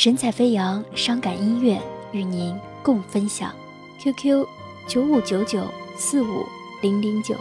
[0.00, 1.76] 神采飞扬，伤感音乐
[2.12, 3.52] 与您共分享。
[3.98, 4.46] QQ：
[4.86, 5.66] 九五九九
[5.96, 6.46] 四五
[6.80, 7.34] 零零九。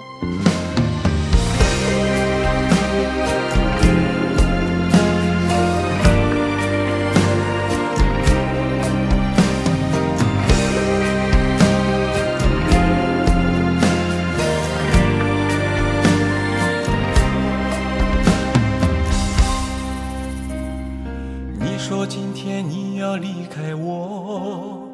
[22.98, 24.90] 要离开我，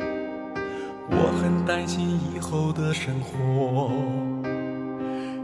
[1.09, 3.89] 我很担心以后的生活。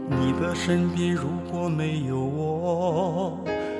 [0.08, 3.38] 你的身边如果没有我，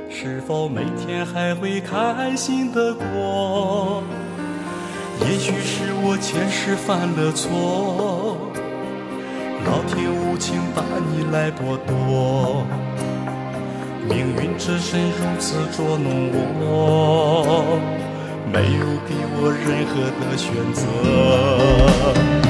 [0.09, 4.03] 是否每天还会开心的过？
[5.21, 8.39] 也许是我前世犯了错，
[9.67, 12.65] 老天无情把你来剥夺。
[14.09, 17.60] 命运之神如此捉弄我，
[19.81, 22.50] 任何的选择。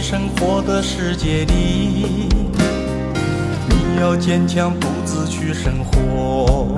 [0.00, 2.28] 生活的世界里，
[3.68, 6.68] 你要坚强，独自去生活。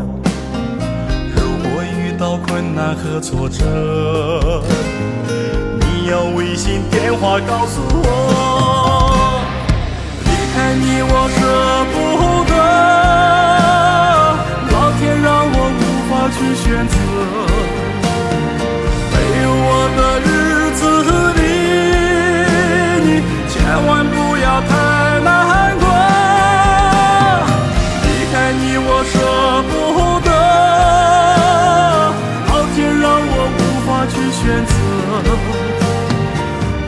[1.34, 4.62] 如果遇到困难和挫折，
[5.80, 8.77] 你要微信电话告诉我。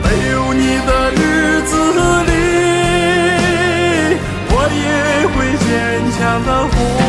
[0.03, 1.71] 没有你的日子
[2.27, 2.29] 里，
[4.49, 5.67] 我也会坚
[6.17, 7.00] 强的活。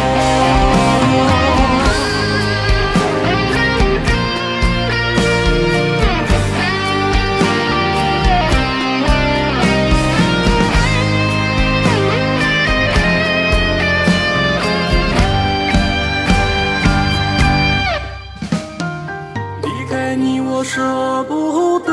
[20.65, 21.93] 舍不得，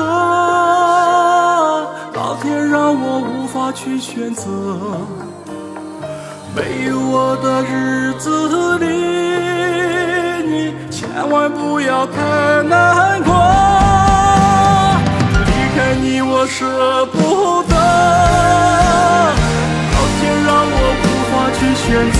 [2.14, 4.48] 老天让我无法去选择。
[6.56, 8.86] 没有我的日子里，
[10.48, 13.34] 你千万不要太难过。
[15.46, 17.76] 离开你我舍不得，
[19.94, 22.20] 老天让我无法去选择。